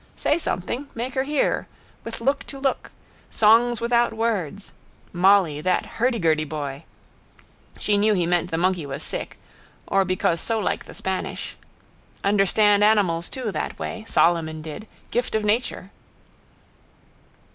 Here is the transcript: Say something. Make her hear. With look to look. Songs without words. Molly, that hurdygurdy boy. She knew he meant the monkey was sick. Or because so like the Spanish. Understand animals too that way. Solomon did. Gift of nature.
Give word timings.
Say 0.17 0.39
something. 0.39 0.87
Make 0.95 1.13
her 1.13 1.21
hear. 1.25 1.67
With 2.03 2.21
look 2.21 2.43
to 2.47 2.57
look. 2.57 2.91
Songs 3.29 3.79
without 3.79 4.13
words. 4.13 4.71
Molly, 5.13 5.61
that 5.61 5.85
hurdygurdy 5.99 6.43
boy. 6.49 6.85
She 7.77 7.99
knew 7.99 8.15
he 8.15 8.25
meant 8.25 8.49
the 8.49 8.57
monkey 8.57 8.87
was 8.87 9.03
sick. 9.03 9.37
Or 9.85 10.03
because 10.03 10.41
so 10.41 10.57
like 10.57 10.85
the 10.85 10.95
Spanish. 10.95 11.55
Understand 12.23 12.83
animals 12.83 13.29
too 13.29 13.51
that 13.51 13.77
way. 13.77 14.03
Solomon 14.07 14.63
did. 14.63 14.87
Gift 15.11 15.35
of 15.35 15.45
nature. 15.45 15.91